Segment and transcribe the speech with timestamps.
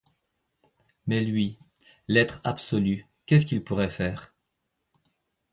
[1.05, 1.59] Mais lui,
[2.07, 4.33] l’être absolu, qu’est-ce qu’il pourrait faire